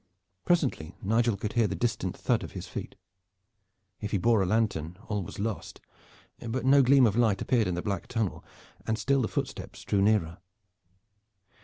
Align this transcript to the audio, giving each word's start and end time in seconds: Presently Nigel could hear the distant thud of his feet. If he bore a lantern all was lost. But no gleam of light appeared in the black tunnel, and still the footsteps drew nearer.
Presently 0.45 0.95
Nigel 1.03 1.37
could 1.37 1.53
hear 1.53 1.67
the 1.67 1.75
distant 1.75 2.17
thud 2.17 2.41
of 2.41 2.53
his 2.53 2.65
feet. 2.65 2.95
If 3.99 4.09
he 4.09 4.17
bore 4.17 4.41
a 4.41 4.47
lantern 4.47 4.97
all 5.09 5.21
was 5.21 5.37
lost. 5.37 5.79
But 6.39 6.65
no 6.65 6.81
gleam 6.81 7.05
of 7.05 7.15
light 7.15 7.39
appeared 7.39 7.67
in 7.67 7.75
the 7.75 7.83
black 7.83 8.07
tunnel, 8.07 8.43
and 8.87 8.97
still 8.97 9.21
the 9.21 9.27
footsteps 9.27 9.83
drew 9.83 10.01
nearer. 10.01 10.39